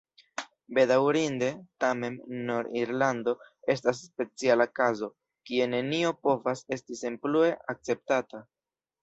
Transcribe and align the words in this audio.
Bedaŭrinde, 0.75 1.49
tamen, 1.83 2.15
Nord-Irlando 2.47 3.35
estas 3.75 4.01
speciala 4.07 4.67
kazo, 4.81 5.11
kie 5.51 5.69
nenio 5.77 6.15
povas 6.25 6.65
esti 6.79 6.99
senplue 7.05 7.55
akceptata. 7.77 8.45